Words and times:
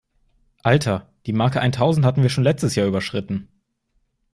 Alter, 0.63 1.07
die 1.27 1.31
Marke 1.31 1.61
eintausend 1.61 2.07
hatten 2.07 2.23
wir 2.23 2.31
schon 2.31 2.43
letztes 2.43 2.73
Jahr 2.73 2.87
überschritten! 2.87 3.49